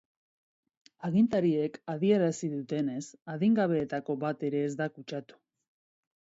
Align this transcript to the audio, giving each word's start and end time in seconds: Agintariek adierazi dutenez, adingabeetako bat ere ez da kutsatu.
Agintariek 1.09 1.77
adierazi 1.93 2.51
dutenez, 2.55 3.03
adingabeetako 3.35 4.19
bat 4.27 4.49
ere 4.51 4.67
ez 4.67 4.75
da 4.83 4.93
kutsatu. 4.99 5.43